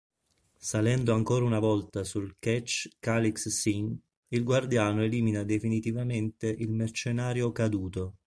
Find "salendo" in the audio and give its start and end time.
0.57-1.13